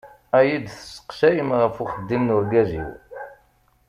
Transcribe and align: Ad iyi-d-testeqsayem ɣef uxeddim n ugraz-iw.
Ad 0.37 0.43
iyi-d-testeqsayem 0.45 1.49
ɣef 1.61 1.75
uxeddim 1.83 2.23
n 2.27 2.35
ugraz-iw. 2.37 2.89